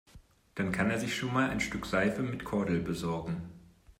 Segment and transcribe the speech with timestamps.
[0.55, 3.51] Dann kann er sich schon einmal ein Stück Seife mit Kordel besorgen.